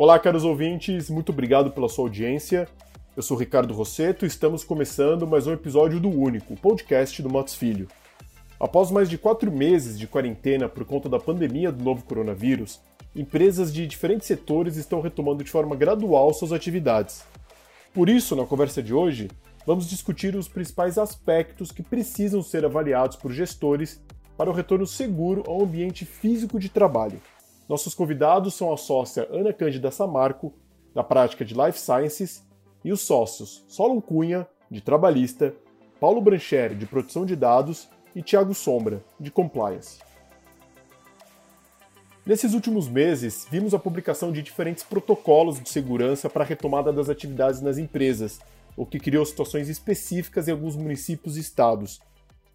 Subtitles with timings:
[0.00, 2.66] Olá, caros ouvintes, muito obrigado pela sua audiência.
[3.14, 7.54] Eu sou Ricardo Rosseto e estamos começando mais um episódio do Único, podcast do Motos
[7.54, 7.86] Filho.
[8.58, 12.80] Após mais de quatro meses de quarentena por conta da pandemia do novo coronavírus,
[13.14, 17.22] empresas de diferentes setores estão retomando de forma gradual suas atividades.
[17.92, 19.28] Por isso, na conversa de hoje,
[19.66, 24.02] vamos discutir os principais aspectos que precisam ser avaliados por gestores
[24.34, 27.20] para o retorno seguro ao ambiente físico de trabalho.
[27.70, 30.52] Nossos convidados são a sócia Ana Cândida Samarco,
[30.92, 32.44] da prática de Life Sciences,
[32.84, 35.54] e os sócios Solon Cunha, de Trabalhista,
[36.00, 40.00] Paulo Brancher, de Proteção de Dados, e Tiago Sombra, de Compliance.
[42.26, 47.08] Nesses últimos meses, vimos a publicação de diferentes protocolos de segurança para a retomada das
[47.08, 48.40] atividades nas empresas,
[48.76, 52.00] o que criou situações específicas em alguns municípios e estados.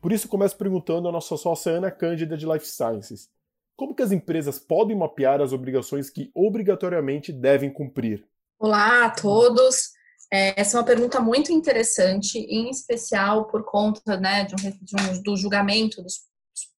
[0.01, 3.33] Por isso, começo perguntando à nossa sócia Ana Cândida de Life Sciences.
[3.75, 8.25] Como que as empresas podem mapear as obrigações que obrigatoriamente devem cumprir?
[8.57, 9.89] Olá a todos.
[10.31, 14.95] É, essa é uma pergunta muito interessante, em especial por conta né, de um, de
[14.95, 16.07] um, do julgamento do,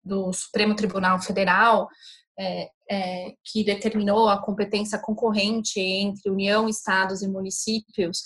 [0.02, 1.86] do, Supremo Tribunal Federal,
[2.38, 8.22] é, é, que determinou a competência concorrente entre União, Estados e municípios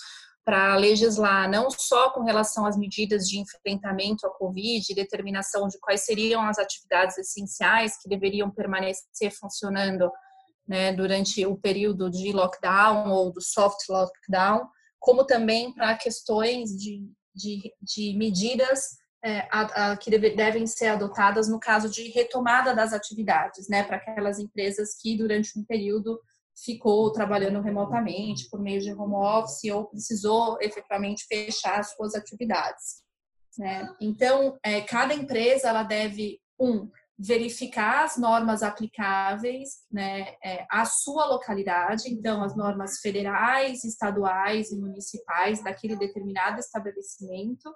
[0.51, 6.05] para legislar não só com relação às medidas de enfrentamento à Covid determinação de quais
[6.05, 10.11] seriam as atividades essenciais que deveriam permanecer funcionando
[10.67, 17.09] né, durante o período de lockdown ou do soft lockdown, como também para questões de,
[17.33, 22.75] de, de medidas é, a, a, que deve, devem ser adotadas no caso de retomada
[22.75, 26.21] das atividades, né, para aquelas empresas que durante um período
[26.65, 33.03] ficou trabalhando remotamente por meio de home office ou precisou efetivamente fechar suas atividades.
[33.59, 33.89] Né?
[34.01, 36.89] Então, é, cada empresa ela deve um
[37.23, 44.81] verificar as normas aplicáveis né, é, à sua localidade, então as normas federais, estaduais e
[44.81, 47.71] municipais daquele determinado estabelecimento,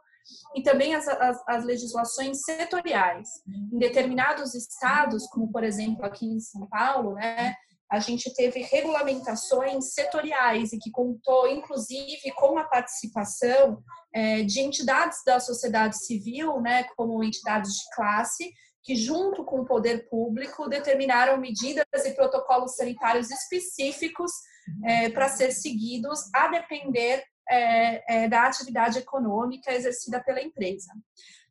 [0.55, 3.29] e também as, as, as, legislações setoriais.
[3.47, 7.55] Em determinados estados, como por exemplo aqui em São Paulo, né,
[7.95, 13.83] a gente teve regulamentações setoriais e que contou, inclusive, com a participação
[14.13, 18.53] é, de entidades da sociedade civil, né, como entidades de classe,
[18.83, 24.31] que, junto com o poder público, determinaram medidas e protocolos sanitários específicos
[24.85, 30.93] é, para ser seguidos, a depender é, é, da atividade econômica exercida pela empresa.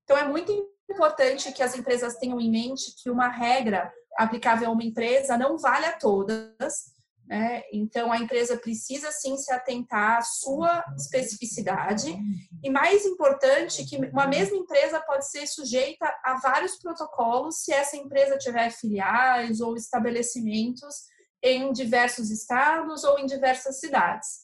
[0.03, 0.51] Então, é muito
[0.89, 5.57] importante que as empresas tenham em mente que uma regra aplicável a uma empresa não
[5.57, 6.93] vale a todas.
[7.25, 7.63] Né?
[7.71, 12.15] Então, a empresa precisa sim se atentar à sua especificidade.
[12.61, 17.95] E mais importante, que uma mesma empresa pode ser sujeita a vários protocolos se essa
[17.95, 21.03] empresa tiver filiais ou estabelecimentos
[21.41, 24.43] em diversos estados ou em diversas cidades.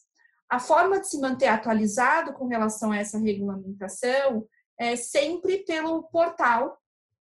[0.50, 4.46] A forma de se manter atualizado com relação a essa regulamentação
[4.80, 6.78] é sempre pelo portal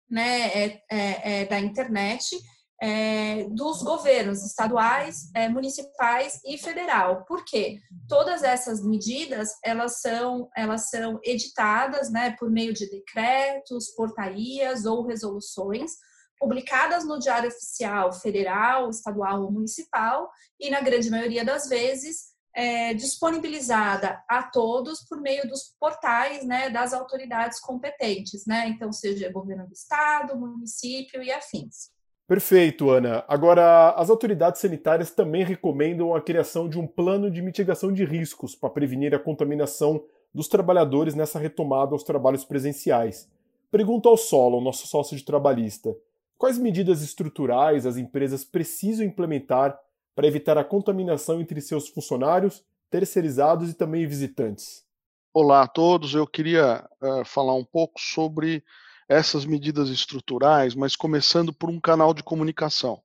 [0.10, 2.38] né, é, é, é, da internet
[2.80, 7.26] é, dos governos estaduais, municipais e federal.
[7.26, 7.80] Por quê?
[8.08, 15.08] Todas essas medidas elas são elas são editadas, né, por meio de decretos, portarias ou
[15.08, 15.94] resoluções
[16.40, 20.30] publicadas no Diário Oficial Federal, Estadual ou Municipal
[20.60, 22.27] e na grande maioria das vezes
[22.58, 28.68] é, disponibilizada a todos por meio dos portais né, das autoridades competentes, né?
[28.68, 31.92] Então, seja governo do estado, município e afins.
[32.28, 33.24] Perfeito, Ana.
[33.28, 38.56] Agora, as autoridades sanitárias também recomendam a criação de um plano de mitigação de riscos
[38.56, 40.04] para prevenir a contaminação
[40.34, 43.30] dos trabalhadores nessa retomada aos trabalhos presenciais.
[43.70, 45.96] Pergunta ao Solo, nosso sócio de trabalhista,
[46.40, 49.80] quais medidas estruturais as empresas precisam implementar
[50.18, 54.84] para evitar a contaminação entre seus funcionários, terceirizados e também visitantes.
[55.32, 58.64] Olá a todos, eu queria uh, falar um pouco sobre
[59.08, 63.00] essas medidas estruturais, mas começando por um canal de comunicação.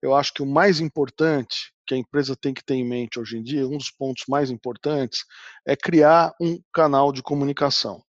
[0.00, 3.36] Eu acho que o mais importante que a empresa tem que ter em mente hoje
[3.36, 5.26] em dia, um dos pontos mais importantes,
[5.66, 8.02] é criar um canal de comunicação.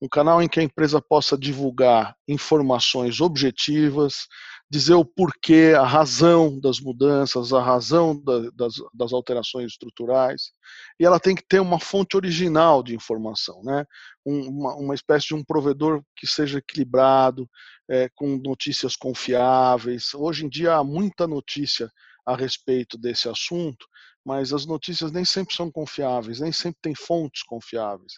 [0.00, 4.28] Um canal em que a empresa possa divulgar informações objetivas,
[4.70, 10.52] dizer o porquê, a razão das mudanças, a razão da, das, das, alterações estruturais,
[11.00, 13.84] e ela tem que ter uma fonte original de informação, né?
[14.26, 17.48] Um, uma, uma, espécie de um provedor que seja equilibrado,
[17.88, 20.12] é, com notícias confiáveis.
[20.14, 21.90] Hoje em dia há muita notícia
[22.26, 23.86] a respeito desse assunto,
[24.22, 28.12] mas as notícias nem sempre são confiáveis, nem sempre tem fontes confiáveis.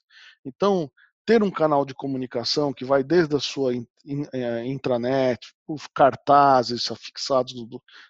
[0.44, 0.91] Então,
[1.25, 3.72] ter um canal de comunicação que vai desde a sua
[4.32, 5.55] é, intranet,
[5.94, 7.55] cartazes afixados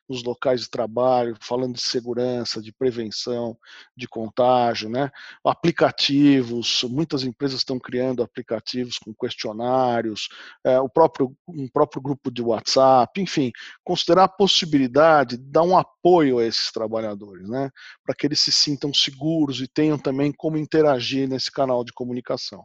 [0.08, 3.58] nos locais de trabalho, falando de segurança, de prevenção,
[3.96, 5.10] de contágio, né?
[5.44, 10.28] aplicativos, muitas empresas estão criando aplicativos com questionários,
[10.64, 13.50] é, o próprio, um próprio grupo de WhatsApp, enfim,
[13.84, 17.68] considerar a possibilidade de dar um apoio a esses trabalhadores, né?
[18.04, 22.64] para que eles se sintam seguros e tenham também como interagir nesse canal de comunicação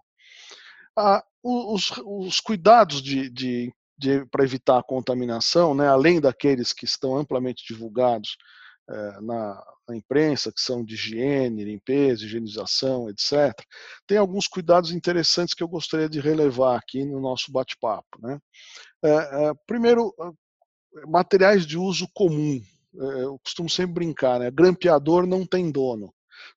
[0.98, 6.86] a, os, os, cuidados de, de, de para evitar a contaminação, né, além daqueles que
[6.86, 8.38] estão amplamente divulgados
[8.90, 13.54] é, na, na, imprensa, que são de higiene, limpeza, higienização, etc.,
[14.08, 18.20] tem alguns cuidados interessantes que eu gostaria de relevar aqui no nosso bate-papo.
[18.20, 18.40] Né?
[19.04, 20.14] É, é, primeiro,
[21.08, 22.62] materiais de uso comum.
[22.94, 24.52] eu costumo sempre brincar, né?
[24.52, 26.14] grampeador não tem dono.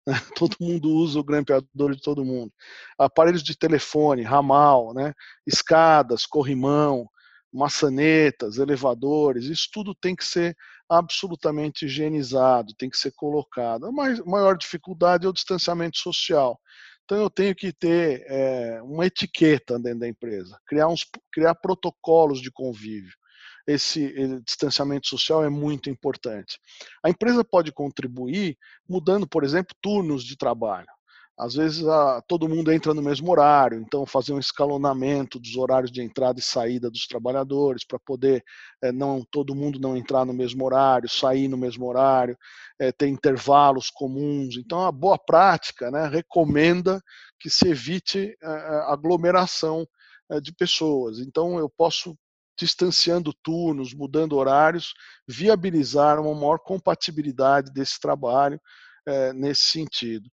[0.06, 0.14] Né?
[0.36, 2.52] Todo mundo usa o grampeador de todo mundo.
[2.98, 5.12] Aparelhos de telefone, ramal, né?
[5.46, 7.08] escadas, corrimão,
[7.52, 10.56] maçanetas, elevadores, isso tudo tem que ser
[10.88, 13.86] absolutamente higienizado, tem que ser colocado.
[13.86, 16.58] A maior dificuldade é o distanciamento social.
[17.04, 22.40] Então eu tenho que ter é, uma etiqueta dentro da empresa, criar, uns, criar protocolos
[22.40, 23.17] de convívio
[23.68, 26.58] esse distanciamento social é muito importante.
[27.04, 28.56] A empresa pode contribuir
[28.88, 30.88] mudando, por exemplo, turnos de trabalho.
[31.38, 35.92] Às vezes a, todo mundo entra no mesmo horário, então fazer um escalonamento dos horários
[35.92, 38.42] de entrada e saída dos trabalhadores para poder
[38.82, 42.36] é, não todo mundo não entrar no mesmo horário, sair no mesmo horário,
[42.80, 44.56] é, ter intervalos comuns.
[44.56, 47.00] Então a boa prática, né, recomenda
[47.38, 48.48] que se evite é,
[48.88, 49.86] aglomeração
[50.42, 51.20] de pessoas.
[51.20, 52.14] Então eu posso
[52.58, 54.92] distanciando turnos, mudando horários,
[55.26, 58.60] viabilizar uma maior compatibilidade desse trabalho
[59.06, 60.28] é, nesse sentido.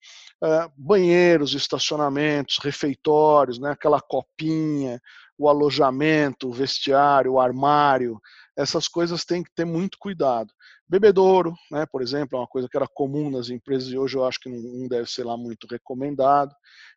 [0.42, 5.00] É, banheiros, estacionamentos, refeitórios, né, aquela copinha,
[5.36, 8.20] o alojamento, o vestiário, o armário,
[8.56, 10.52] essas coisas têm que ter muito cuidado.
[10.90, 14.24] Bebedouro, né, por exemplo, é uma coisa que era comum nas empresas e hoje eu
[14.24, 16.52] acho que não deve ser lá muito recomendado.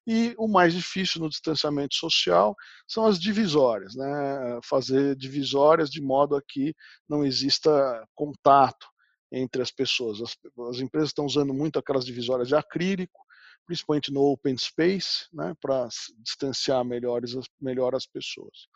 [0.07, 2.56] E o mais difícil no distanciamento social
[2.88, 6.74] são as divisórias, né, fazer divisórias de modo a que
[7.07, 8.88] não exista contato
[9.31, 10.19] entre as pessoas.
[10.22, 10.36] As,
[10.69, 13.19] as empresas estão usando muito aquelas divisórias de acrílico,
[13.63, 15.88] principalmente no open space, né, para
[16.18, 18.68] distanciar melhores, melhor as pessoas.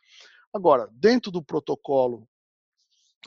[0.53, 2.27] Agora, dentro do protocolo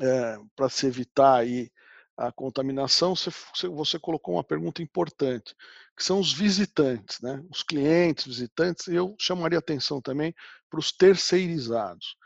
[0.00, 1.70] é, para se evitar aí
[2.16, 3.30] a contaminação, você,
[3.68, 5.54] você, colocou uma pergunta importante,
[5.96, 7.42] que são os visitantes, né?
[7.50, 10.34] os clientes, visitantes, e eu chamaria atenção também
[10.68, 12.16] para os terceirizados.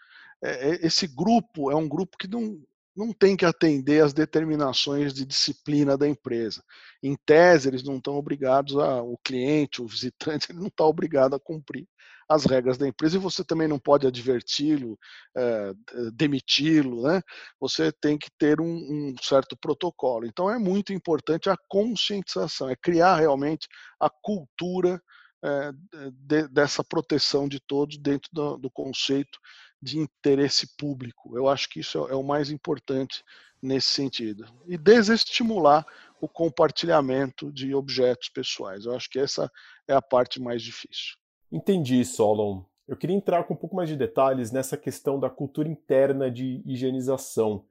[0.43, 2.61] É, esse grupo é um grupo que não,
[2.97, 6.63] não tem que atender às determinações de disciplina da empresa.
[7.03, 11.35] Em tese, eles não estão obrigados a, o cliente, o visitante, ele não está obrigado
[11.35, 11.87] a cumprir
[12.29, 14.99] as regras da empresa e você também não pode adverti-lo,
[15.37, 15.73] é,
[16.15, 17.21] demiti-lo, né?
[17.61, 20.27] Você tem que ter um, um, certo protocolo.
[20.27, 23.69] Então é muito importante a conscientização, é criar realmente
[24.01, 25.03] a cultura
[25.45, 25.73] é,
[26.13, 29.39] de, dessa proteção de todos dentro do, do conceito
[29.85, 31.37] de interesse público.
[31.37, 33.23] Eu acho que isso é, é o mais importante
[33.63, 34.47] nesse sentido.
[34.67, 35.87] E desestimular
[36.21, 38.87] o compartilhamento de objetos pessoais.
[38.87, 39.51] Eu acho que essa
[39.87, 41.17] é a parte mais difícil.
[41.53, 42.65] Entendi, Solon.
[42.89, 46.63] Eu queria entrar com um pouco mais de detalhes nessa questão da cultura interna de
[46.67, 47.65] higienização.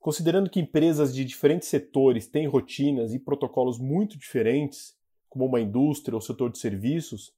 [0.00, 4.96] Considerando que empresas de diferentes setores têm rotinas e protocolos muito diferentes,
[5.28, 7.32] como uma indústria ou setor de serviços,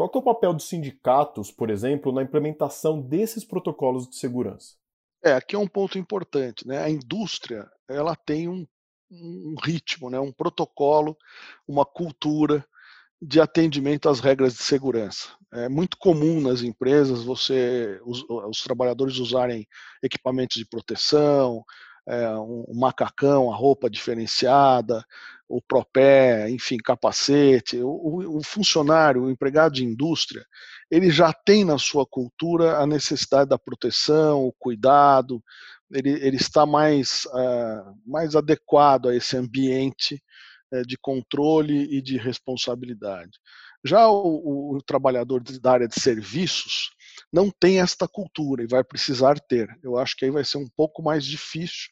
[0.00, 4.76] qual é o papel dos sindicatos, por exemplo, na implementação desses protocolos de segurança?
[5.22, 6.82] É, aqui é um ponto importante, né?
[6.82, 8.66] A indústria, ela tem um,
[9.10, 10.18] um ritmo, né?
[10.18, 11.14] Um protocolo,
[11.68, 12.64] uma cultura
[13.20, 15.28] de atendimento às regras de segurança.
[15.52, 19.66] É muito comum nas empresas você os, os trabalhadores usarem
[20.02, 21.62] equipamentos de proteção,
[22.06, 25.04] é, um, um macacão, a roupa diferenciada,
[25.48, 27.78] o propé, enfim, capacete.
[27.82, 30.44] O, o, funcionário, o empregado de indústria,
[30.90, 35.42] ele já tem na sua cultura a necessidade da proteção, o cuidado,
[35.90, 40.22] ele, ele está mais, uh, mais adequado a esse ambiente
[40.72, 43.32] uh, de controle e de responsabilidade.
[43.84, 46.90] Já o, o trabalhador da área de serviços
[47.32, 49.68] não tem esta cultura e vai precisar ter.
[49.82, 51.90] Eu acho que aí vai ser um pouco mais difícil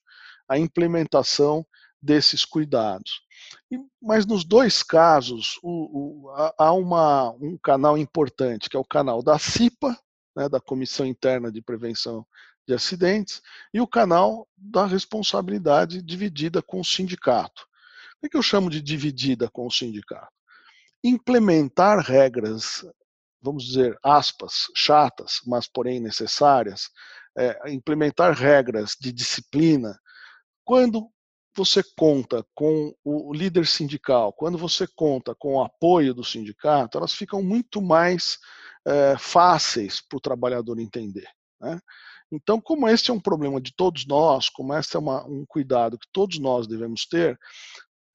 [0.49, 1.67] a implementação
[2.01, 3.23] desses cuidados.
[3.71, 8.85] E, mas nos dois casos, o, o, há uma, um canal importante, que é o
[8.85, 9.99] canal da CIPA,
[10.37, 12.27] né, da Comissão Interna de Prevenção
[12.67, 13.43] de Acidentes,
[13.73, 17.67] e o canal da responsabilidade dividida com o sindicato.
[18.23, 20.33] O que eu chamo de dividida com o sindicato?
[21.03, 22.85] Implementar regras
[23.41, 26.89] vamos dizer, aspas, chatas, mas porém necessárias,
[27.37, 29.99] é, implementar regras de disciplina,
[30.65, 31.09] quando
[31.57, 37.13] você conta com o líder sindical, quando você conta com o apoio do sindicato, elas
[37.13, 38.39] ficam muito mais
[38.87, 41.27] é, fáceis para o trabalhador entender.
[41.61, 41.81] Né?
[42.31, 45.99] Então, como este é um problema de todos nós, como este é uma, um cuidado
[45.99, 47.39] que todos nós devemos ter,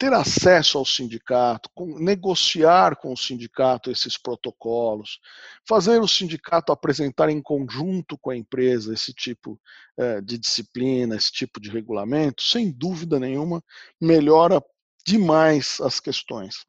[0.04, 5.18] ter acesso ao sindicato, negociar com o sindicato esses protocolos,
[5.66, 9.58] fazer o sindicato apresentar em conjunto com a empresa esse tipo
[9.96, 13.64] eh, de disciplina, esse tipo de regulamento, sem dúvida nenhuma,
[14.02, 14.62] melhora
[15.08, 16.66] demais as questões.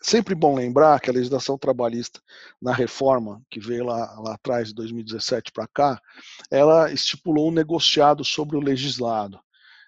[0.00, 2.20] Sempre bom lembrar que a legislação trabalhista,
[2.62, 6.00] na reforma que veio lá, lá atrás, de 2017 para cá,
[6.48, 9.40] ela estipulou um negociado sobre o legislado.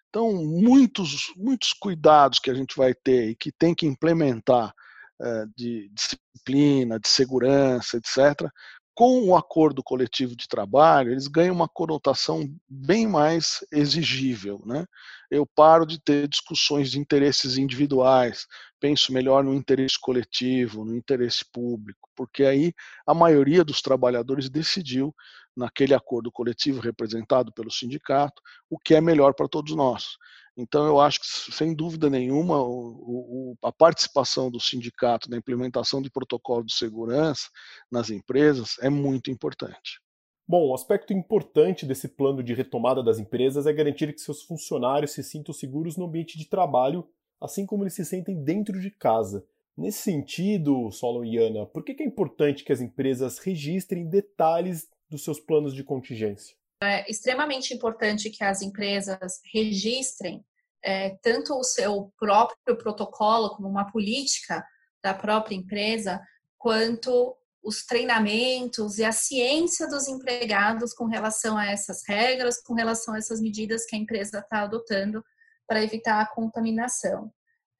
[0.08, 4.72] Então, muitos, muitos cuidados que a gente vai ter e que tem que implementar
[5.20, 8.50] é, de disciplina, de segurança, etc.,
[8.96, 14.62] com o acordo coletivo de trabalho, eles ganham uma conotação bem mais exigível.
[14.64, 14.86] Né?
[15.30, 18.46] Eu paro de ter discussões de interesses individuais,
[18.80, 22.72] penso melhor no interesse coletivo, no interesse público, porque aí
[23.06, 25.14] a maioria dos trabalhadores decidiu,
[25.56, 30.16] naquele acordo coletivo representado pelo sindicato, o que é melhor para todos nós.
[30.56, 36.00] Então, eu acho que, sem dúvida nenhuma, o, o, a participação do sindicato na implementação
[36.00, 37.48] de protocolo de segurança
[37.90, 40.00] nas empresas é muito importante.
[40.48, 45.10] Bom, um aspecto importante desse plano de retomada das empresas é garantir que seus funcionários
[45.10, 47.06] se sintam seguros no ambiente de trabalho,
[47.40, 49.44] assim como eles se sentem dentro de casa.
[49.76, 55.24] Nesse sentido, Solon e Ana, por que é importante que as empresas registrem detalhes dos
[55.24, 56.56] seus planos de contingência?
[56.82, 60.44] É extremamente importante que as empresas registrem
[60.84, 64.64] é, tanto o seu próprio protocolo, como uma política
[65.02, 66.20] da própria empresa,
[66.58, 73.14] quanto os treinamentos e a ciência dos empregados com relação a essas regras, com relação
[73.14, 75.24] a essas medidas que a empresa está adotando
[75.66, 77.32] para evitar a contaminação.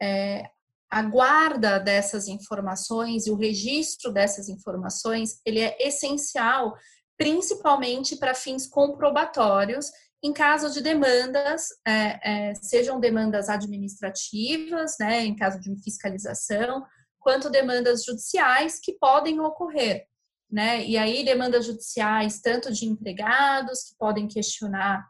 [0.03, 0.51] É,
[0.91, 6.77] a guarda dessas informações e o registro dessas informações, ele é essencial
[7.17, 9.91] principalmente para fins comprobatórios,
[10.23, 16.85] em caso de demandas, é, é, sejam demandas administrativas, né, em caso de fiscalização,
[17.19, 20.07] quanto demandas judiciais que podem ocorrer.
[20.51, 20.85] Né?
[20.85, 25.07] E aí, demandas judiciais, tanto de empregados, que podem questionar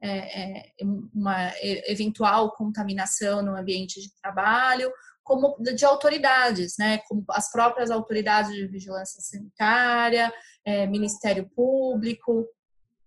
[0.00, 0.72] é, é
[1.12, 4.90] uma eventual contaminação no ambiente de trabalho,
[5.28, 10.32] como de autoridades, né, como as próprias autoridades de vigilância sanitária,
[10.68, 12.46] é, Ministério Público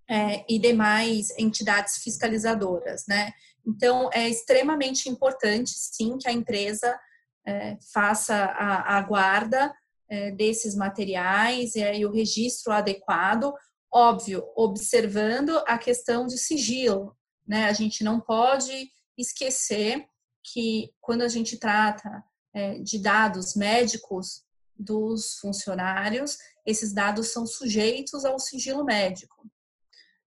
[0.10, 3.32] é, e demais entidades fiscalizadoras, né.
[3.64, 7.00] Então, é extremamente importante, sim, que a empresa
[7.46, 9.72] é, faça a, a guarda
[10.10, 13.54] é, desses materiais e o registro adequado,
[13.94, 17.16] óbvio, observando a questão de sigilo,
[17.48, 20.04] né, a gente não pode esquecer
[20.52, 22.24] que quando a gente trata
[22.56, 24.44] é, de dados médicos
[24.82, 29.50] dos funcionários, esses dados são sujeitos ao sigilo médico.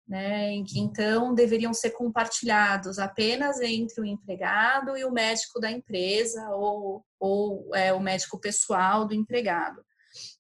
[0.06, 7.02] Né, então deveriam ser compartilhados apenas entre o empregado e o médico da empresa ou,
[7.18, 9.82] ou é, o médico pessoal do empregado.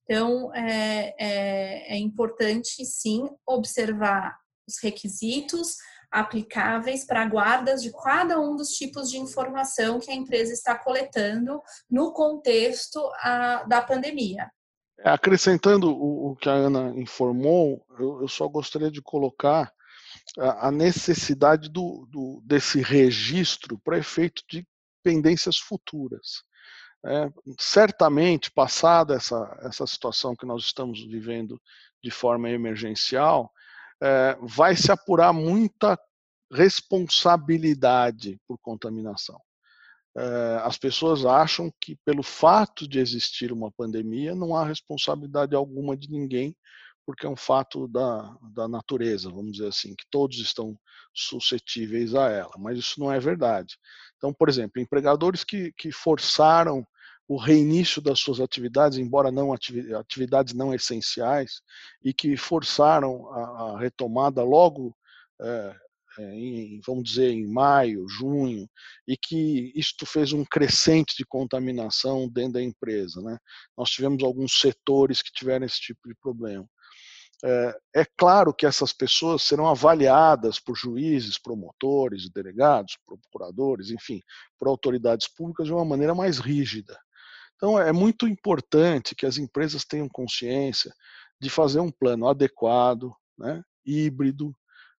[0.02, 5.76] Então é, é, é importante sim observar os requisitos,
[6.14, 11.60] aplicáveis para guardas de cada um dos tipos de informação que a empresa está coletando
[11.90, 14.48] no contexto a, da pandemia.
[15.00, 19.72] É, acrescentando o, o, que a Ana informou, eu, eu só gostaria de colocar
[20.38, 24.64] a, a necessidade do, do, desse registro para efeito de
[25.02, 26.44] pendências futuras.
[27.04, 27.28] É,
[27.58, 31.60] certamente, passada essa, essa situação que nós estamos vivendo
[32.00, 33.50] de forma emergencial,
[34.04, 35.98] é, vai se apurar muita
[36.52, 39.40] responsabilidade por contaminação.
[40.16, 45.96] É, as pessoas acham que, pelo fato de existir uma pandemia, não há responsabilidade alguma
[45.96, 46.54] de ninguém,
[47.06, 50.78] porque é um fato da, da natureza, vamos dizer assim, que todos estão
[51.14, 53.76] suscetíveis a ela, mas isso não é verdade.
[54.18, 56.86] Então, por exemplo, empregadores que, que forçaram
[57.26, 61.62] o reinício das suas atividades, embora não atividades não essenciais,
[62.02, 63.40] e que forçaram a,
[63.74, 64.94] a retomada logo,
[65.40, 65.76] é,
[66.18, 68.68] em, vamos dizer, em maio, junho,
[69.06, 73.20] e que isto fez um crescente de contaminação dentro da empresa.
[73.20, 73.38] Né?
[73.76, 76.68] Nós tivemos alguns setores que tiveram esse tipo de problema.
[77.44, 84.20] É, é claro que essas pessoas serão avaliadas por juízes, promotores, delegados, procuradores, enfim,
[84.58, 86.98] por autoridades públicas de uma maneira mais rígida.
[87.64, 90.94] Então, é muito importante que as empresas tenham consciência
[91.40, 94.54] de fazer um plano adequado, né, híbrido,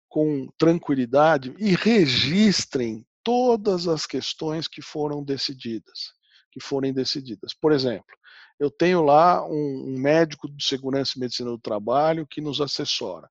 [0.09, 6.11] com tranquilidade e registrem todas as questões que foram decididas,
[6.51, 7.53] que forem decididas.
[7.53, 8.17] Por exemplo,
[8.59, 13.29] eu tenho lá um, médico de segurança e medicina do trabalho que nos assessora.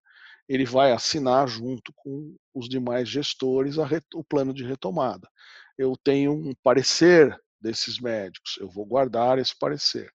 [0.48, 3.78] Ele vai assinar junto com os demais gestores
[4.14, 5.28] o plano de retomada.
[5.76, 10.12] Eu tenho um parecer desses médicos, eu vou guardar esse parecer.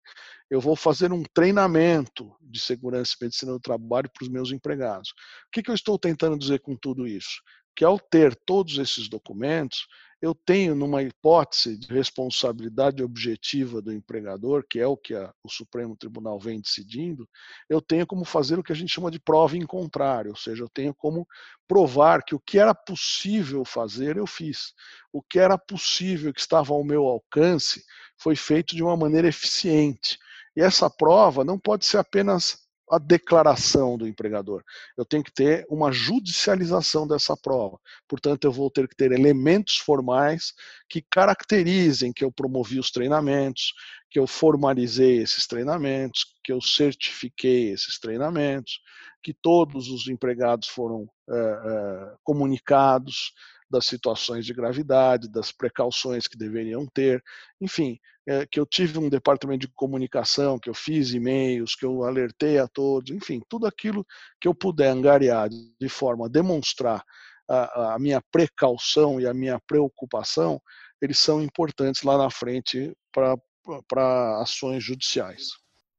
[0.49, 5.09] Eu vou fazer um treinamento de segurança e medicina do trabalho para os meus empregados.
[5.09, 7.41] O que, que eu estou tentando dizer com tudo isso?
[7.75, 9.87] Que ao ter todos esses documentos,
[10.21, 15.49] eu tenho, numa hipótese de responsabilidade objetiva do empregador, que é o que a, o
[15.49, 17.27] Supremo Tribunal vem decidindo,
[17.69, 20.63] eu tenho como fazer o que a gente chama de prova em contrário, ou seja,
[20.63, 21.25] eu tenho como
[21.67, 24.73] provar que o que era possível fazer, eu fiz.
[25.13, 27.83] O que era possível, que estava ao meu alcance,
[28.17, 30.17] foi feito de uma maneira eficiente.
[30.55, 34.63] E essa prova não pode ser apenas a declaração do empregador.
[34.97, 37.79] Eu tenho que ter uma judicialização dessa prova.
[38.07, 40.53] Portanto, eu vou ter que ter elementos formais
[40.89, 43.73] que caracterizem que eu promovi os treinamentos,
[44.09, 48.79] que eu formalizei esses treinamentos, que eu certifiquei esses treinamentos,
[49.21, 53.33] que todos os empregados foram é, é, comunicados
[53.69, 57.23] das situações de gravidade, das precauções que deveriam ter,
[57.61, 62.03] enfim, é, que eu tive um departamento de comunicação, que eu fiz e-mails, que eu
[62.03, 64.05] alertei a todos, enfim, tudo aquilo
[64.39, 67.03] que eu puder angariar de forma a demonstrar
[67.49, 70.61] a, a minha precaução e a minha preocupação,
[71.01, 75.49] eles são importantes lá na frente para ações judiciais.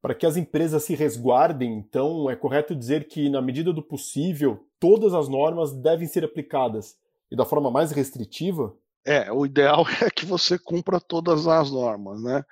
[0.01, 4.67] Para que as empresas se resguardem, então, é correto dizer que, na medida do possível,
[4.79, 6.97] todas as normas devem ser aplicadas
[7.31, 8.75] e da forma mais restritiva?
[9.05, 12.45] É, o ideal é que você cumpra todas as normas, né?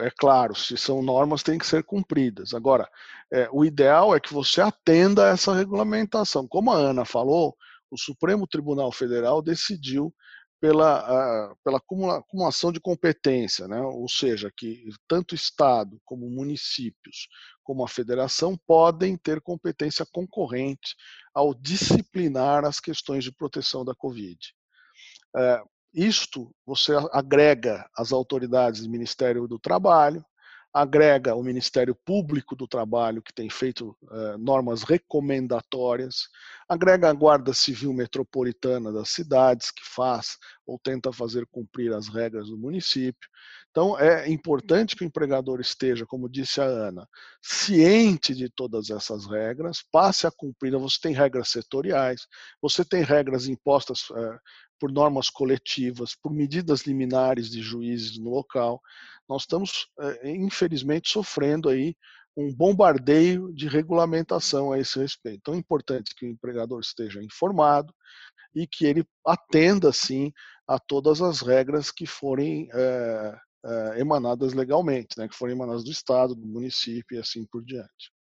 [0.00, 2.54] É claro, se são normas, têm que ser cumpridas.
[2.54, 2.88] Agora,
[3.30, 6.48] é, o ideal é que você atenda a essa regulamentação.
[6.48, 7.54] Como a Ana falou,
[7.90, 10.12] o Supremo Tribunal Federal decidiu
[10.64, 13.82] pela, pela acumulação de competência, né?
[13.82, 17.28] ou seja, que tanto Estado como municípios,
[17.62, 20.96] como a federação, podem ter competência concorrente
[21.34, 24.38] ao disciplinar as questões de proteção da Covid.
[25.36, 30.24] Uh, isto você agrega as autoridades do Ministério do Trabalho,
[30.74, 36.28] agrega o Ministério Público do Trabalho, que tem feito eh, normas recomendatórias,
[36.68, 42.48] agrega a Guarda Civil Metropolitana das cidades, que faz ou tenta fazer cumprir as regras
[42.48, 43.28] do município.
[43.70, 47.08] Então, é importante que o empregador esteja, como disse a Ana,
[47.40, 50.76] ciente de todas essas regras, passe a cumprir.
[50.76, 52.26] Você tem regras setoriais,
[52.60, 54.38] você tem regras impostas eh,
[54.78, 58.80] por normas coletivas, por medidas liminares de juízes no local.
[59.28, 61.96] Nós estamos, eh, infelizmente, sofrendo aí
[62.36, 65.38] um bombardeio de regulamentação a esse respeito.
[65.38, 67.94] Então é importante que o empregador esteja informado
[68.54, 70.32] e que ele atenda, sim,
[70.66, 75.90] a todas as regras que forem é, é, emanadas legalmente, né, que forem emanadas do
[75.90, 78.13] Estado, do município e assim por diante.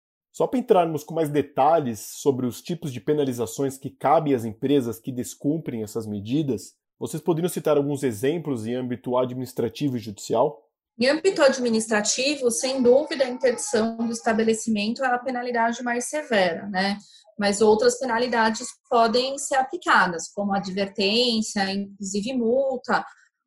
[0.42, 4.98] Só para entrarmos com mais detalhes sobre os tipos de penalizações que cabem às empresas
[4.98, 10.68] que descumprem essas medidas, vocês poderiam citar alguns exemplos em âmbito administrativo e judicial?
[11.00, 16.98] Em âmbito administrativo, sem dúvida, a interdição do estabelecimento é a penalidade mais severa, né?
[17.38, 23.06] Mas outras penalidades podem ser aplicadas, como advertência, inclusive multa,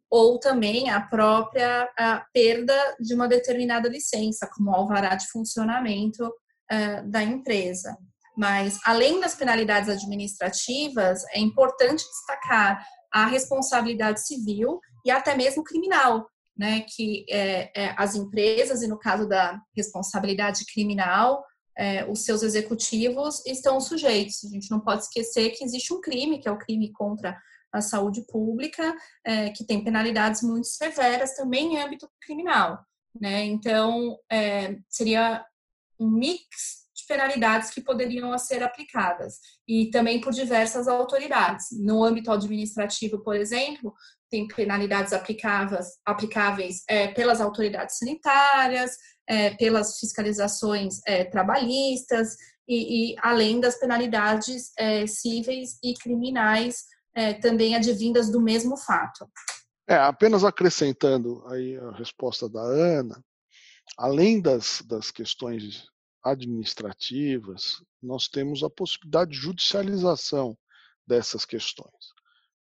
[0.08, 6.32] ou também a própria a perda de uma determinada licença, como alvará de funcionamento
[6.72, 7.96] uh, da empresa.
[8.36, 16.28] Mas, além das penalidades administrativas, é importante destacar a responsabilidade civil e até mesmo criminal,
[16.56, 21.44] né, que é, é, as empresas, e no caso da responsabilidade criminal,
[21.76, 24.44] é, os seus executivos estão sujeitos.
[24.44, 27.36] A gente não pode esquecer que existe um crime, que é o crime contra
[27.72, 32.78] a saúde pública, é, que tem penalidades muito severas também em âmbito criminal.
[33.20, 33.44] Né?
[33.44, 35.44] Então, é, seria
[36.04, 41.66] um mix de penalidades que poderiam ser aplicadas e também por diversas autoridades.
[41.72, 43.92] No âmbito administrativo, por exemplo,
[44.30, 48.92] tem penalidades aplicáveis, aplicáveis é, pelas autoridades sanitárias,
[49.28, 52.36] é, pelas fiscalizações é, trabalhistas
[52.68, 59.28] e, e, além das penalidades é, cíveis e criminais é, também advindas do mesmo fato.
[59.86, 63.22] É, apenas acrescentando aí a resposta da Ana,
[63.98, 65.84] além das, das questões
[66.24, 70.56] administrativas, nós temos a possibilidade de judicialização
[71.06, 72.14] dessas questões.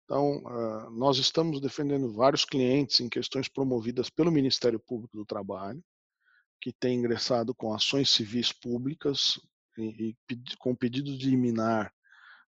[0.04, 5.84] Então, uh, nós estamos defendendo vários clientes em questões promovidas pelo Ministério Público do Trabalho,
[6.62, 9.40] que tem ingressado com ações civis públicas
[9.78, 10.16] e
[10.60, 11.94] com pedido de liminar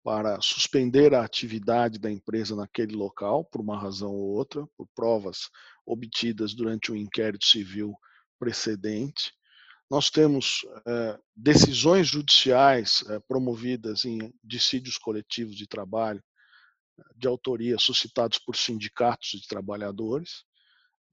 [0.03, 5.49] para suspender a atividade da empresa naquele local, por uma razão ou outra, por provas
[5.85, 7.93] obtidas durante o um inquérito civil
[8.39, 9.33] precedente.
[9.89, 16.23] Nós temos é, decisões judiciais é, promovidas em dissídios coletivos de trabalho
[17.15, 20.43] de autoria suscitados por sindicatos de trabalhadores.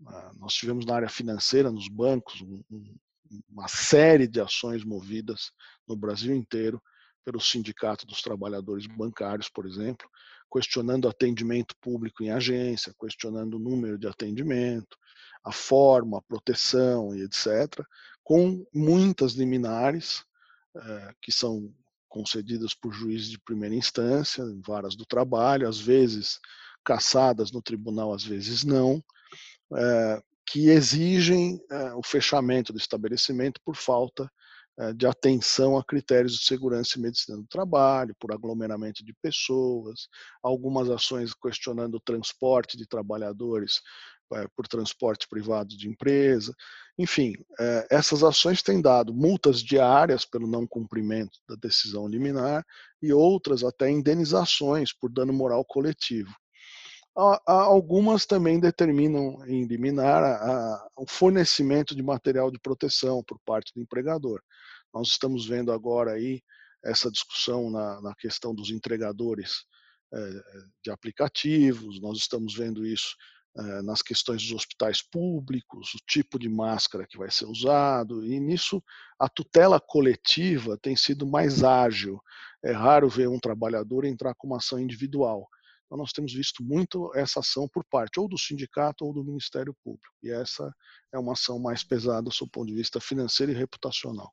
[0.07, 2.63] Ah, nós tivemos na área financeira, nos bancos, um,
[3.49, 5.53] uma série de ações movidas
[5.87, 6.83] no Brasil inteiro
[7.25, 10.09] pelo Sindicato dos Trabalhadores Bancários, por exemplo,
[10.53, 14.97] questionando atendimento público em agência, questionando o número de atendimento,
[15.43, 17.85] a forma, a proteção e etc.,
[18.27, 20.25] com muitas liminares
[20.75, 21.73] eh, que são
[22.09, 26.41] concedidas por juízes de primeira instância, em varas do trabalho, às vezes
[26.85, 29.01] cassadas no tribunal, às vezes não,
[29.77, 34.29] eh, que exigem eh, o fechamento do estabelecimento por falta
[34.95, 40.07] de atenção a critérios de segurança e medicina do trabalho, por aglomeramento de pessoas,
[40.43, 43.81] algumas ações questionando o transporte de trabalhadores
[44.55, 46.55] por transporte privado de empresa.
[46.99, 47.35] Enfim,
[47.91, 52.65] essas ações têm dado multas diárias pelo não cumprimento da decisão liminar
[53.03, 56.35] e outras até indenizações por dano moral coletivo
[57.47, 64.43] algumas também determinam em liminar o fornecimento de material de proteção por parte do empregador.
[64.93, 66.43] Nós estamos vendo agora aí
[66.85, 69.65] essa discussão na, na questão dos entregadores
[70.13, 70.31] é,
[70.85, 73.17] de aplicativos, nós estamos vendo isso
[73.85, 78.83] nas questões dos hospitais públicos, o tipo de máscara que vai ser usado, e nisso
[79.19, 82.21] a tutela coletiva tem sido mais ágil.
[82.63, 85.49] É raro ver um trabalhador entrar com uma ação individual.
[85.87, 89.75] Então, nós temos visto muito essa ação por parte ou do sindicato ou do Ministério
[89.85, 90.13] Público.
[90.23, 90.75] E essa
[91.13, 94.33] é uma ação mais pesada do seu ponto de vista financeiro e reputacional.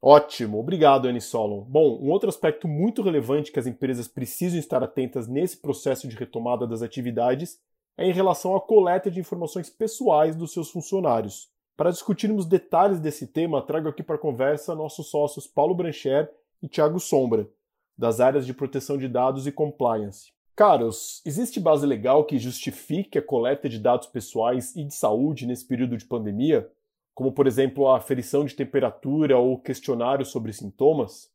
[0.00, 1.64] Ótimo, obrigado, Annie Solon.
[1.64, 6.16] Bom, um outro aspecto muito relevante que as empresas precisam estar atentas nesse processo de
[6.16, 7.58] retomada das atividades
[7.96, 11.50] é em relação à coleta de informações pessoais dos seus funcionários.
[11.76, 16.30] Para discutirmos detalhes desse tema, trago aqui para conversa nossos sócios Paulo Brancher
[16.62, 17.48] e Thiago Sombra,
[17.96, 20.30] das áreas de proteção de dados e compliance.
[20.54, 25.66] Caros, existe base legal que justifique a coleta de dados pessoais e de saúde nesse
[25.66, 26.70] período de pandemia?
[27.14, 31.30] Como, por exemplo, a aferição de temperatura ou questionário sobre sintomas?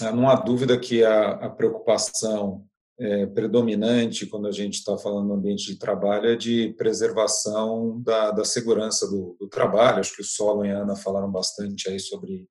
[0.00, 2.64] Ah, não há dúvida que a, a preocupação
[2.98, 8.30] é, predominante quando a gente está falando no ambiente de trabalho é de preservação da,
[8.30, 10.00] da segurança do, do, trabalho.
[10.00, 12.48] Acho que o Solon e a Ana falaram bastante aí sobre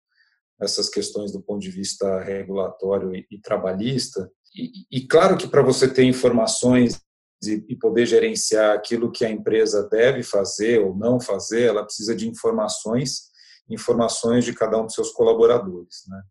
[0.62, 4.30] essas questões do ponto de vista regulatório e, e trabalhista.
[4.56, 7.02] E, e claro que para você ter informações
[7.44, 12.16] e, e poder gerenciar aquilo que a empresa deve fazer ou não fazer, ela precisa
[12.16, 13.24] de informações,
[13.70, 16.22] informações de cada um dos seus colaboradores, né?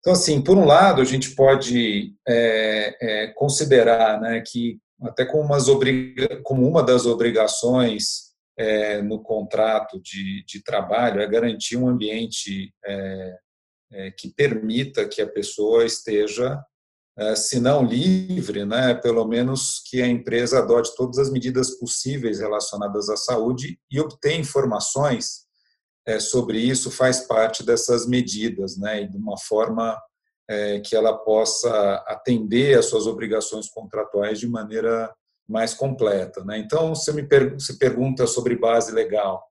[0.00, 5.44] Então, assim, por um lado, a gente pode é, é, considerar né, que, até como,
[5.44, 11.86] umas obriga como uma das obrigações é, no contrato de, de, trabalho, é garantir um
[11.86, 13.38] ambiente é,
[13.92, 16.62] é, que permita que a pessoa esteja
[17.18, 22.40] é, se não livre, né, pelo menos que a empresa adote todas as medidas possíveis
[22.40, 25.49] relacionadas à saúde e obter informações
[26.18, 30.00] sobre isso faz parte dessas medidas, né, e de uma forma
[30.48, 35.12] é, que ela possa atender às suas obrigações contratuais de maneira
[35.48, 36.44] mais completa.
[36.44, 36.58] Né.
[36.58, 37.26] Então, você me
[37.58, 39.44] se pergunta sobre base legal.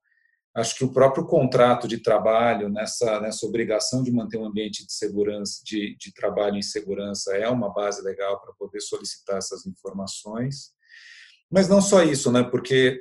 [0.56, 4.92] Acho que o próprio contrato de trabalho, nessa, nessa obrigação de manter um ambiente de
[4.92, 10.72] segurança, de, de trabalho em segurança, é uma base legal para poder solicitar essas informações.
[11.52, 12.44] Mas não só isso, né?
[12.44, 13.00] porque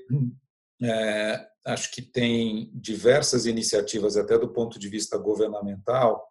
[0.82, 6.26] é, acho que tem diversas iniciativas, até do ponto de vista governamental,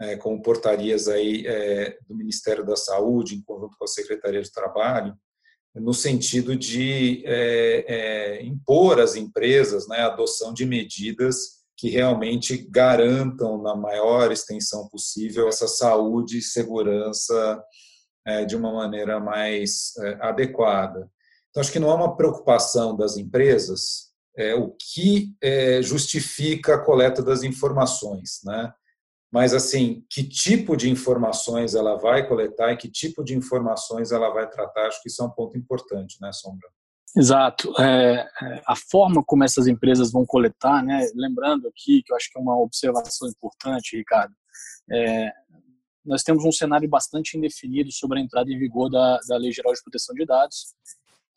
[0.00, 4.52] é, como portarias aí é, do Ministério da Saúde, em conjunto com a Secretaria de
[4.52, 5.16] Trabalho,
[5.74, 12.56] no sentido de é, é, impor às empresas né, a adoção de medidas que realmente
[12.70, 17.62] garantam, na maior extensão possível, essa saúde e segurança
[18.26, 21.08] é, de uma maneira mais adequada.
[21.50, 26.84] Então, acho que não é uma preocupação das empresas é, o que é, justifica a
[26.84, 28.72] coleta das informações, né?
[29.30, 34.30] mas assim, que tipo de informações ela vai coletar e que tipo de informações ela
[34.30, 36.68] vai tratar, acho que isso é um ponto importante, né, Sombra?
[37.16, 37.72] Exato.
[37.80, 42.30] É, é, a forma como essas empresas vão coletar, né, lembrando aqui que eu acho
[42.30, 44.34] que é uma observação importante, Ricardo,
[44.90, 45.30] é,
[46.04, 49.74] nós temos um cenário bastante indefinido sobre a entrada em vigor da, da Lei Geral
[49.74, 50.74] de Proteção de Dados,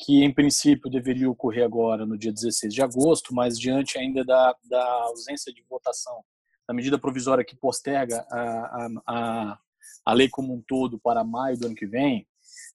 [0.01, 4.55] que em princípio deveria ocorrer agora no dia 16 de agosto, mas diante ainda da,
[4.63, 6.23] da ausência de votação
[6.67, 9.59] da medida provisória que posterga a, a,
[10.05, 12.27] a lei como um todo para maio do ano que vem,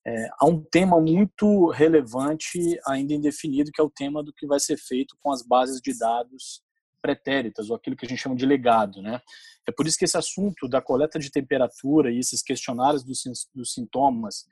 [0.05, 4.59] é, há um tema muito relevante ainda indefinido, que é o tema do que vai
[4.59, 6.61] ser feito com as bases de dados
[7.01, 9.01] pretéritas, ou aquilo que a gente chama de legado.
[9.01, 9.19] Né?
[9.67, 13.21] É por isso que esse assunto da coleta de temperatura e esses questionários dos,
[13.53, 14.45] dos sintomas,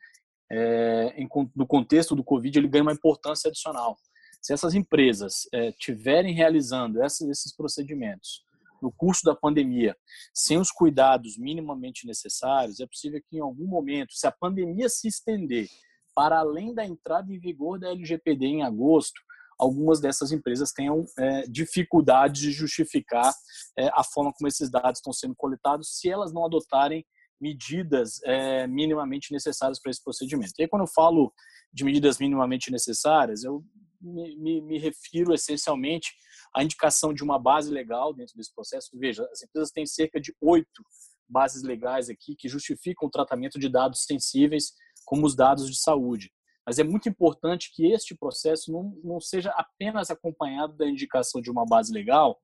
[0.51, 3.97] é, em, no contexto do Covid, ele ganha uma importância adicional.
[4.41, 8.43] Se essas empresas é, tiverem realizando esses, esses procedimentos
[8.81, 9.97] no curso da pandemia,
[10.33, 15.07] sem os cuidados minimamente necessários, é possível que em algum momento, se a pandemia se
[15.07, 15.67] estender
[16.13, 19.19] para além da entrada em vigor da LGPD em agosto,
[19.57, 23.33] algumas dessas empresas tenham é, dificuldade de justificar
[23.77, 27.05] é, a forma como esses dados estão sendo coletados, se elas não adotarem
[27.39, 30.53] medidas é, minimamente necessárias para esse procedimento.
[30.57, 31.33] E aí, quando eu falo
[31.73, 33.63] de medidas minimamente necessárias, eu
[34.01, 36.13] me, me, me refiro essencialmente
[36.55, 38.89] à indicação de uma base legal dentro desse processo.
[38.93, 40.83] Veja, as empresas têm cerca de oito
[41.27, 44.73] bases legais aqui que justificam o tratamento de dados sensíveis,
[45.05, 46.31] como os dados de saúde.
[46.65, 51.51] Mas é muito importante que este processo não, não seja apenas acompanhado da indicação de
[51.51, 52.39] uma base legal,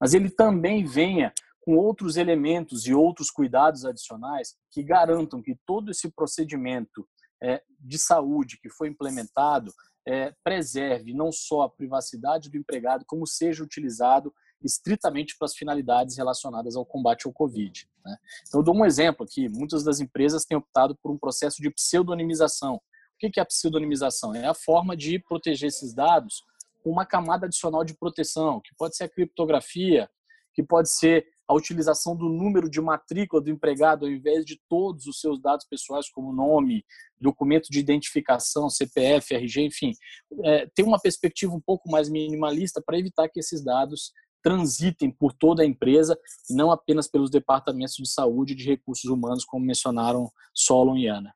[0.00, 1.32] mas ele também venha
[1.68, 7.06] com outros elementos e outros cuidados adicionais que garantam que todo esse procedimento
[7.42, 9.70] é, de saúde que foi implementado
[10.06, 14.32] é, preserve não só a privacidade do empregado, como seja utilizado
[14.64, 17.86] estritamente para as finalidades relacionadas ao combate ao Covid.
[18.02, 18.16] Né?
[18.46, 19.46] Então, eu dou um exemplo aqui.
[19.50, 22.76] Muitas das empresas têm optado por um processo de pseudonimização.
[22.76, 22.80] O
[23.18, 24.34] que é a pseudonimização?
[24.34, 26.42] É a forma de proteger esses dados
[26.82, 30.08] com uma camada adicional de proteção, que pode ser a criptografia,
[30.54, 35.06] que pode ser a utilização do número de matrícula do empregado ao invés de todos
[35.06, 36.84] os seus dados pessoais, como nome,
[37.18, 39.94] documento de identificação, CPF, RG, enfim,
[40.44, 45.32] é, ter uma perspectiva um pouco mais minimalista para evitar que esses dados transitem por
[45.32, 46.18] toda a empresa
[46.50, 51.34] não apenas pelos departamentos de saúde e de recursos humanos, como mencionaram Solon e Ana.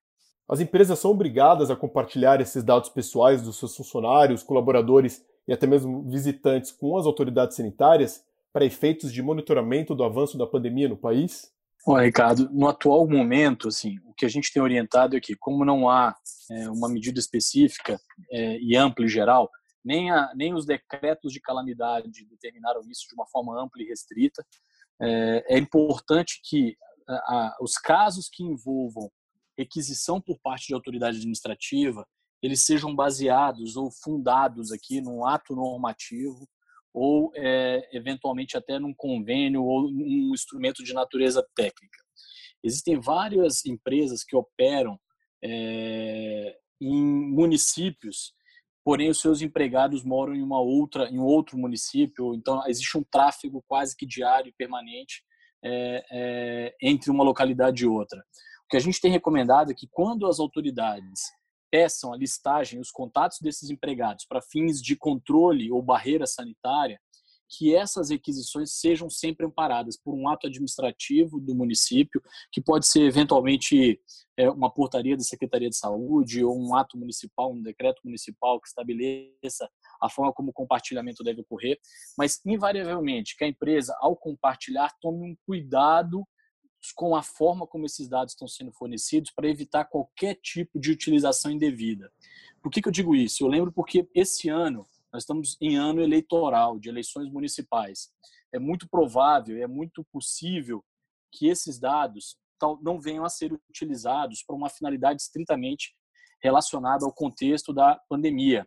[0.49, 5.67] As empresas são obrigadas a compartilhar esses dados pessoais dos seus funcionários, colaboradores e até
[5.67, 8.23] mesmo visitantes com as autoridades sanitárias
[8.53, 11.51] para efeitos de monitoramento do avanço da pandemia no país?
[11.87, 15.65] Olha, Ricardo, no atual momento, assim, o que a gente tem orientado é que, como
[15.65, 16.15] não há
[16.51, 17.99] é, uma medida específica
[18.31, 19.51] é, e ampla e geral,
[19.85, 24.45] nem, a, nem os decretos de calamidade determinaram isso de uma forma ampla e restrita,
[25.01, 26.77] é, é importante que
[27.09, 29.11] a, a, os casos que envolvam
[29.59, 32.07] requisição por parte de autoridade administrativa,
[32.41, 36.49] eles sejam baseados ou fundados aqui num ato normativo
[36.93, 41.99] ou é, eventualmente até num convênio ou um instrumento de natureza técnica.
[42.63, 44.99] Existem várias empresas que operam
[45.43, 48.35] é, em municípios,
[48.85, 53.65] porém os seus empregados moram em uma outra, em outro município, então existe um tráfego
[53.67, 55.23] quase que diário e permanente
[55.65, 58.19] é, entre uma localidade e outra.
[58.65, 61.21] O que a gente tem recomendado é que quando as autoridades
[61.73, 67.01] peçam a listagem, os contatos desses empregados para fins de controle ou barreira sanitária,
[67.49, 73.03] que essas requisições sejam sempre amparadas por um ato administrativo do município, que pode ser
[73.03, 74.01] eventualmente
[74.39, 78.69] é, uma portaria da Secretaria de Saúde ou um ato municipal, um decreto municipal que
[78.69, 79.69] estabeleça
[80.01, 81.79] a forma como o compartilhamento deve ocorrer,
[82.19, 86.27] mas invariavelmente que a empresa, ao compartilhar, tome um cuidado
[86.91, 91.51] com a forma como esses dados estão sendo fornecidos para evitar qualquer tipo de utilização
[91.51, 92.11] indevida.
[92.61, 93.45] Por que, que eu digo isso?
[93.45, 98.11] Eu lembro porque esse ano nós estamos em ano eleitoral, de eleições municipais.
[98.53, 100.83] É muito provável, é muito possível
[101.31, 102.37] que esses dados
[102.83, 105.95] não venham a ser utilizados para uma finalidade estritamente
[106.41, 108.67] relacionada ao contexto da pandemia.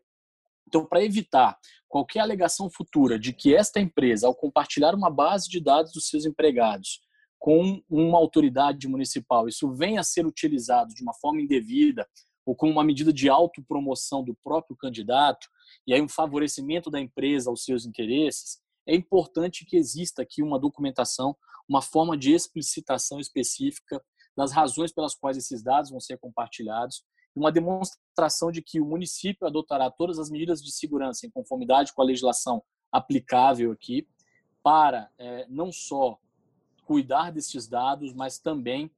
[0.67, 5.61] Então, para evitar qualquer alegação futura de que esta empresa, ao compartilhar uma base de
[5.61, 7.01] dados dos seus empregados,
[7.45, 12.09] com uma autoridade municipal, isso venha a ser utilizado de uma forma indevida
[12.43, 15.47] ou como uma medida de autopromoção do próprio candidato,
[15.85, 20.57] e aí um favorecimento da empresa aos seus interesses, é importante que exista aqui uma
[20.57, 21.37] documentação,
[21.69, 24.03] uma forma de explicitação específica
[24.35, 27.03] das razões pelas quais esses dados vão ser compartilhados,
[27.35, 31.93] e uma demonstração de que o município adotará todas as medidas de segurança em conformidade
[31.93, 34.07] com a legislação aplicável aqui,
[34.63, 36.19] para é, não só
[36.85, 38.89] cuidar desses dados, mas também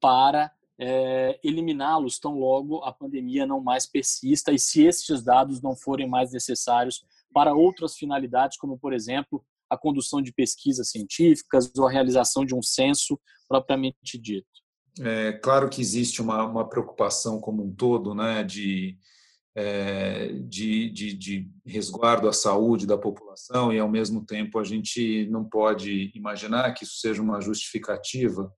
[0.00, 5.74] para é, eliminá-los tão logo a pandemia não mais persista e se esses dados não
[5.74, 11.86] forem mais necessários para outras finalidades, como, por exemplo, a condução de pesquisas científicas ou
[11.86, 14.46] a realização de um censo propriamente dito.
[15.00, 18.96] É claro que existe uma, uma preocupação como um todo, né, de,
[20.48, 25.44] de, de, de, resguardo à saúde da população e, ao mesmo tempo, a gente não
[25.44, 28.52] pode imaginar que isso seja uma justificativa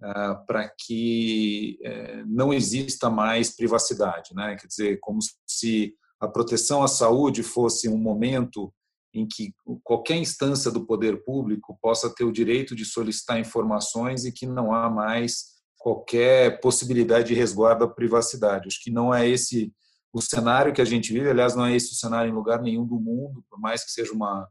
[0.00, 4.56] ah, para que é, não exista mais privacidade, né?
[4.56, 8.72] Quer dizer, como se a proteção à saúde fosse um momento
[9.12, 14.32] em que qualquer instância do poder público possa ter o direito de solicitar informações e
[14.32, 18.68] que não há mais qualquer possibilidade de resguardo à privacidade.
[18.68, 19.72] Acho que não é esse
[20.12, 22.86] o cenário que a gente vive, aliás, não é esse o cenário em lugar nenhum
[22.86, 24.48] do mundo, por mais que seja uma,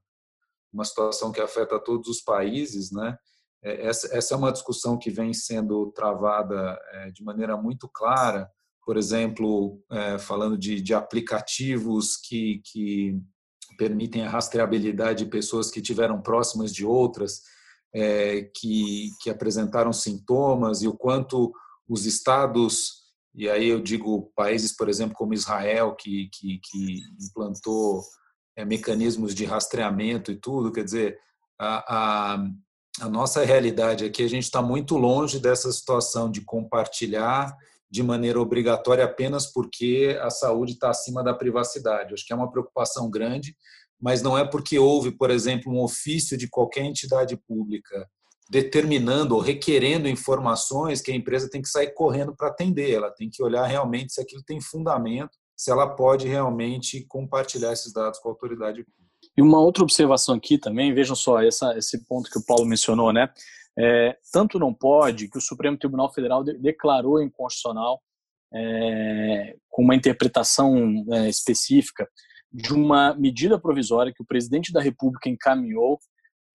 [0.71, 3.17] uma situação que afeta todos os países, né?
[3.63, 8.49] É, essa, essa é uma discussão que vem sendo travada é, de maneira muito clara,
[8.85, 13.19] por exemplo, é, falando de, de aplicativos que, que
[13.77, 17.41] permitem a rastreabilidade de pessoas que tiveram próximas de outras,
[17.93, 21.51] é, que, que apresentaram sintomas e o quanto
[21.87, 23.06] os estados,
[23.37, 28.01] e aí eu digo países, por exemplo, como Israel, que, que, que implantou
[28.55, 31.17] é, mecanismos de rastreamento e tudo, quer dizer,
[31.59, 32.47] a, a,
[33.01, 37.55] a nossa realidade aqui, a gente está muito longe dessa situação de compartilhar
[37.89, 42.13] de maneira obrigatória apenas porque a saúde está acima da privacidade.
[42.13, 43.55] Acho que é uma preocupação grande
[43.99, 48.07] mas não é porque houve, por exemplo, um ofício de qualquer entidade pública
[48.49, 52.91] determinando ou requerendo informações que a empresa tem que sair correndo para atender.
[52.91, 57.91] Ela tem que olhar realmente se aquilo tem fundamento, se ela pode realmente compartilhar esses
[57.91, 58.85] dados com a autoridade.
[59.35, 63.11] E uma outra observação aqui também, vejam só essa, esse ponto que o Paulo mencionou,
[63.11, 63.29] né?
[63.79, 68.01] É, tanto não pode que o Supremo Tribunal Federal de, declarou inconstitucional
[68.51, 72.07] é, com uma interpretação é, específica
[72.51, 75.99] de uma medida provisória que o presidente da República encaminhou,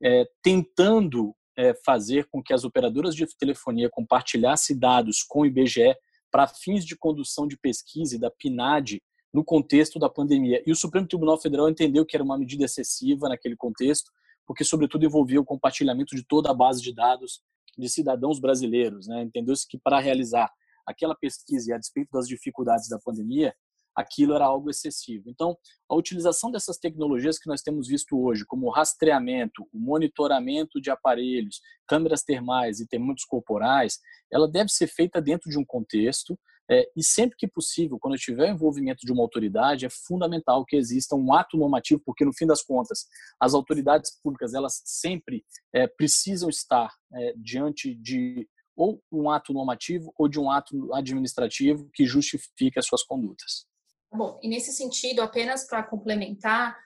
[0.02, 5.94] é, tentando é, fazer com que as operadoras de telefonia compartilhassem dados com o IBGE
[6.30, 10.62] para fins de condução de pesquisa e da PNAD no contexto da pandemia.
[10.66, 14.10] E o Supremo Tribunal Federal entendeu que era uma medida excessiva naquele contexto,
[14.46, 17.40] porque, sobretudo, envolvia o compartilhamento de toda a base de dados
[17.78, 19.06] de cidadãos brasileiros.
[19.06, 19.22] Né?
[19.22, 20.50] Entendeu-se que, para realizar
[20.86, 23.54] aquela pesquisa e a despeito das dificuldades da pandemia,
[23.94, 25.24] aquilo era algo excessivo.
[25.28, 25.56] Então,
[25.88, 30.90] a utilização dessas tecnologias que nós temos visto hoje, como o rastreamento, o monitoramento de
[30.90, 33.98] aparelhos, câmeras termais e termômetros corporais,
[34.32, 36.38] ela deve ser feita dentro de um contexto
[36.70, 41.14] é, e sempre que possível, quando tiver envolvimento de uma autoridade, é fundamental que exista
[41.14, 43.06] um ato normativo, porque no fim das contas,
[43.38, 50.14] as autoridades públicas elas sempre é, precisam estar é, diante de ou um ato normativo
[50.16, 53.66] ou de um ato administrativo que justifique as suas condutas.
[54.14, 56.76] Bom, e nesse sentido, apenas para complementar,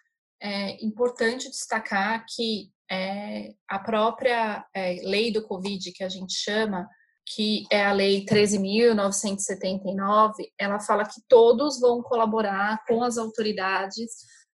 [0.40, 6.88] é importante destacar que é, a própria é, lei do Covid, que a gente chama,
[7.34, 14.12] que é a Lei 13.979, ela fala que todos vão colaborar com as autoridades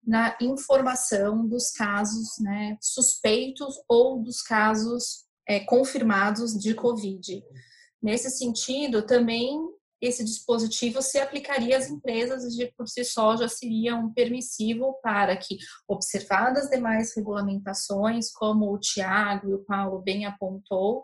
[0.06, 7.42] na informação dos casos né, suspeitos ou dos casos é, confirmados de Covid.
[8.00, 9.58] Nesse sentido, também
[10.00, 15.36] esse dispositivo se aplicaria às empresas e por si só já seria um permissivo para
[15.36, 21.02] que, observadas demais regulamentações, como o Tiago e o Paulo bem apontou,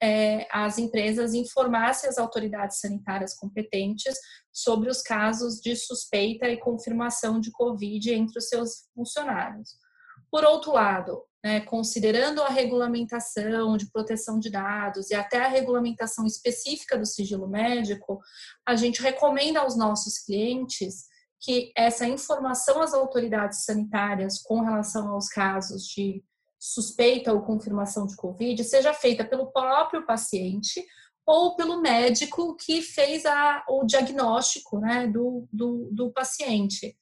[0.00, 4.14] é, as empresas informassem as autoridades sanitárias competentes
[4.52, 9.70] sobre os casos de suspeita e confirmação de Covid entre os seus funcionários.
[10.30, 16.26] Por outro lado, né, considerando a regulamentação de proteção de dados e até a regulamentação
[16.26, 18.20] específica do sigilo médico,
[18.66, 21.04] a gente recomenda aos nossos clientes
[21.40, 26.20] que essa informação às autoridades sanitárias com relação aos casos de
[26.58, 30.84] suspeita ou confirmação de Covid seja feita pelo próprio paciente
[31.24, 36.96] ou pelo médico que fez a, o diagnóstico né, do, do, do paciente.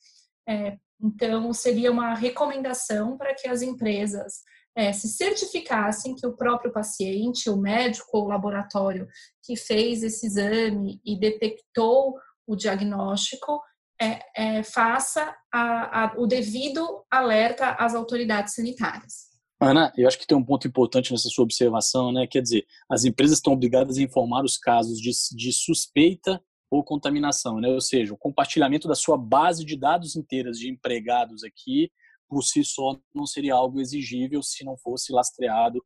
[0.46, 4.42] É, então, seria uma recomendação para que as empresas
[4.76, 9.06] é, se certificassem que o próprio paciente, o médico ou o laboratório
[9.42, 12.14] que fez esse exame e detectou
[12.46, 13.60] o diagnóstico
[14.00, 19.32] é, é, faça a, a, o devido alerta às autoridades sanitárias.
[19.60, 22.26] Ana, eu acho que tem um ponto importante nessa sua observação, né?
[22.26, 27.60] Quer dizer, as empresas estão obrigadas a informar os casos de, de suspeita ou contaminação,
[27.60, 27.68] né?
[27.68, 31.90] Ou seja, o compartilhamento da sua base de dados inteiras de empregados aqui,
[32.28, 35.84] por si só, não seria algo exigível se não fosse lastreado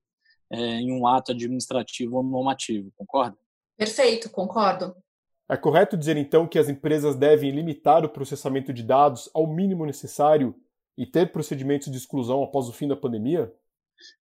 [0.50, 3.36] é, em um ato administrativo ou normativo, concorda?
[3.76, 4.94] Perfeito, concordo.
[5.48, 9.86] É correto dizer então que as empresas devem limitar o processamento de dados ao mínimo
[9.86, 10.54] necessário
[10.96, 13.52] e ter procedimentos de exclusão após o fim da pandemia?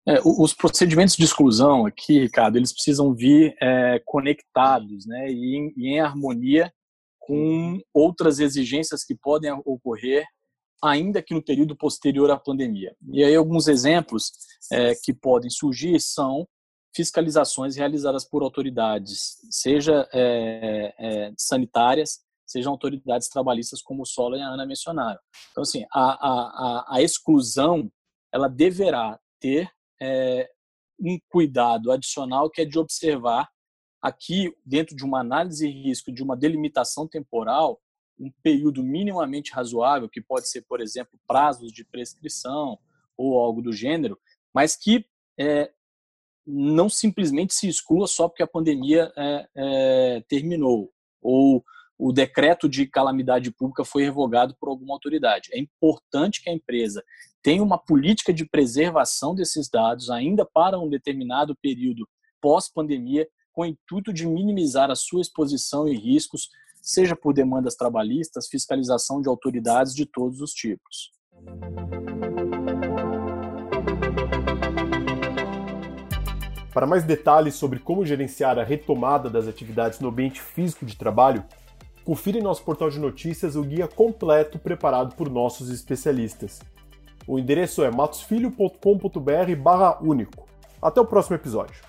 [0.07, 5.73] É, os procedimentos de exclusão aqui, Ricardo, eles precisam vir é, conectados né, e em,
[5.77, 6.71] em harmonia
[7.19, 10.25] com outras exigências que podem ocorrer
[10.83, 12.95] ainda que no período posterior à pandemia.
[13.11, 14.31] E aí alguns exemplos
[14.71, 16.47] é, que podem surgir são
[16.95, 24.41] fiscalizações realizadas por autoridades, seja é, é, sanitárias, sejam autoridades trabalhistas, como o Solo e
[24.41, 25.19] a Ana mencionaram.
[25.51, 27.91] Então, assim, a, a, a exclusão,
[28.33, 29.69] ela deverá ter
[30.01, 30.49] é,
[30.99, 33.49] um cuidado adicional que é de observar
[34.01, 37.81] aqui, dentro de uma análise de risco, de uma delimitação temporal,
[38.19, 42.79] um período minimamente razoável, que pode ser, por exemplo, prazos de prescrição
[43.15, 44.17] ou algo do gênero,
[44.53, 45.05] mas que
[45.39, 45.71] é,
[46.45, 51.63] não simplesmente se exclua só porque a pandemia é, é, terminou ou
[51.97, 55.49] o decreto de calamidade pública foi revogado por alguma autoridade.
[55.51, 57.03] É importante que a empresa
[57.41, 62.07] tenha uma política de preservação desses dados ainda para um determinado período
[62.39, 68.47] pós-pandemia, com o intuito de minimizar a sua exposição e riscos, seja por demandas trabalhistas,
[68.47, 71.11] fiscalização de autoridades de todos os tipos.
[76.71, 81.43] Para mais detalhes sobre como gerenciar a retomada das atividades no ambiente físico de trabalho,
[82.07, 86.61] confira em nosso portal de notícias o guia completo preparado por nossos especialistas.
[87.27, 90.47] O endereço é matosfilho.com.br/único.
[90.81, 91.83] Até o próximo episódio.